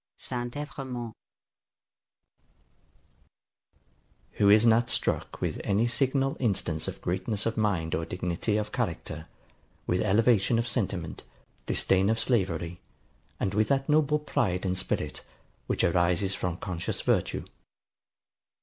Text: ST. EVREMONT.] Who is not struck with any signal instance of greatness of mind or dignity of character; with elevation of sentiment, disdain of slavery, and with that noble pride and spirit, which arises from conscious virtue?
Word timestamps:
ST. 0.17 0.57
EVREMONT.] 0.57 1.13
Who 4.31 4.49
is 4.49 4.65
not 4.65 4.89
struck 4.89 5.39
with 5.39 5.61
any 5.63 5.85
signal 5.85 6.35
instance 6.39 6.87
of 6.87 7.01
greatness 7.03 7.45
of 7.45 7.55
mind 7.55 7.93
or 7.93 8.03
dignity 8.03 8.57
of 8.57 8.71
character; 8.71 9.27
with 9.85 10.01
elevation 10.01 10.57
of 10.57 10.67
sentiment, 10.67 11.21
disdain 11.67 12.09
of 12.09 12.19
slavery, 12.19 12.79
and 13.39 13.53
with 13.53 13.67
that 13.67 13.87
noble 13.87 14.17
pride 14.17 14.65
and 14.65 14.75
spirit, 14.75 15.21
which 15.67 15.83
arises 15.83 16.33
from 16.33 16.57
conscious 16.57 17.01
virtue? 17.01 17.45